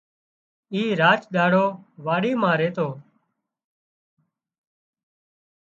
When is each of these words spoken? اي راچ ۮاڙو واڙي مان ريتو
اي 0.73 0.81
راچ 1.01 1.21
ۮاڙو 1.33 1.65
واڙي 2.05 2.31
مان 2.41 2.55
ريتو 2.59 2.87